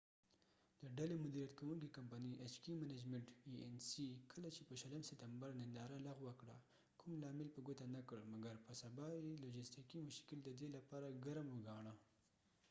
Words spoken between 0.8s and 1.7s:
د ډلې مديریت